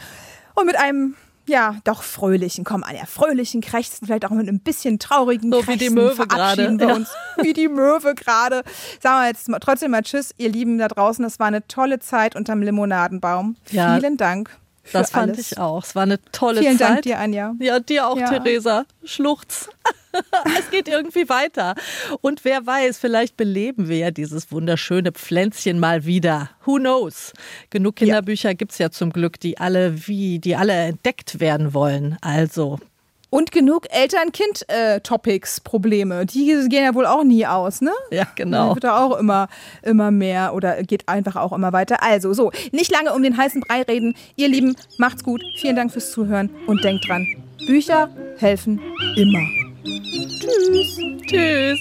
Und 0.55 0.65
mit 0.65 0.77
einem 0.77 1.15
ja, 1.47 1.77
doch 1.83 2.03
fröhlichen, 2.03 2.63
komm, 2.63 2.83
an 2.83 2.95
ja, 2.95 3.05
fröhlichen 3.05 3.59
Krächzen, 3.59 4.05
vielleicht 4.05 4.23
auch 4.23 4.29
mit 4.29 4.47
einem 4.47 4.59
bisschen 4.59 4.99
traurigen 4.99 5.51
so 5.51 5.61
Krächzen 5.61 5.73
wie 5.73 5.77
die 5.85 5.89
Möwe 5.89 6.15
verabschieden 6.15 6.77
grade. 6.77 6.89
wir 6.91 6.95
uns, 6.95 7.09
wie 7.41 7.53
die 7.53 7.67
Möwe 7.67 8.13
gerade. 8.15 8.63
Sagen 9.01 9.23
wir 9.23 9.27
jetzt 9.27 9.49
trotzdem 9.61 9.91
mal 9.91 10.03
Tschüss, 10.03 10.33
ihr 10.37 10.49
Lieben 10.49 10.77
da 10.77 10.87
draußen. 10.87 11.23
Das 11.23 11.39
war 11.39 11.47
eine 11.47 11.67
tolle 11.67 11.99
Zeit 11.99 12.35
unterm 12.35 12.61
Limonadenbaum. 12.61 13.57
Ja. 13.71 13.97
Vielen 13.97 14.15
Dank. 14.15 14.51
Das 14.91 15.11
fand 15.11 15.33
alles. 15.33 15.51
ich 15.51 15.57
auch. 15.57 15.83
Es 15.83 15.95
war 15.95 16.03
eine 16.03 16.19
tolle 16.31 16.61
Vielen 16.61 16.77
Zeit. 16.77 16.89
Dank 16.89 17.01
dir, 17.03 17.19
Anja. 17.19 17.55
Ja, 17.59 17.79
dir 17.79 18.07
auch, 18.07 18.17
Ja. 18.17 18.27
Theresa. 18.29 18.85
Schluchz. 19.03 19.69
es 20.59 20.69
geht 20.71 20.87
irgendwie 20.87 21.29
weiter. 21.29 21.75
Und 22.21 22.43
wer 22.45 22.65
weiß, 22.65 22.97
vielleicht 22.97 23.37
beleben 23.37 23.87
wir 23.89 23.97
ja 23.97 24.11
dieses 24.11 24.51
wunderschöne 24.51 25.11
Pflänzchen 25.11 25.79
mal 25.79 26.05
wieder. 26.05 26.49
Who 26.65 26.77
knows? 26.77 27.33
Genug 27.69 27.97
Kinderbücher 27.97 28.55
gibt's 28.55 28.77
ja 28.79 28.89
zum 28.89 29.11
Glück, 29.11 29.39
die 29.39 29.59
alle 29.59 30.07
wie, 30.07 30.39
die 30.39 30.55
alle 30.55 30.73
entdeckt 30.73 31.39
werden 31.39 31.73
wollen. 31.73 32.17
Also, 32.21 32.79
Und 33.29 33.51
genug 33.51 33.85
Eltern-Kind-Topics, 33.91 35.61
Probleme. 35.61 36.25
Die 36.25 36.45
gehen 36.67 36.83
ja 36.83 36.95
wohl 36.95 37.05
auch 37.05 37.23
nie 37.23 37.45
aus, 37.45 37.81
ne? 37.81 37.91
ja, 38.11 38.27
genau. 38.35 38.73
Wird 38.73 38.83
da 38.83 39.03
auch 39.05 39.17
immer, 39.17 39.47
immer 39.83 40.09
mehr 40.09 40.53
oder 40.55 40.81
geht 40.83 41.07
einfach 41.07 41.35
auch 41.35 41.53
immer 41.53 41.71
weiter. 41.71 42.01
Also, 42.01 42.33
so, 42.33 42.51
nicht 42.71 42.91
lange 42.91 43.13
um 43.13 43.21
den 43.21 43.37
heißen 43.37 43.61
Brei 43.61 43.83
reden. 43.83 44.15
Ihr 44.35 44.47
Lieben, 44.47 44.75
macht's 44.97 45.23
gut. 45.23 45.43
Vielen 45.59 45.75
Dank 45.75 45.91
fürs 45.91 46.11
Zuhören 46.11 46.49
und 46.65 46.83
denkt 46.83 47.07
dran, 47.07 47.27
Bücher 47.67 48.09
helfen 48.37 48.79
immer. 49.15 49.45
Tschüss. 51.27 51.79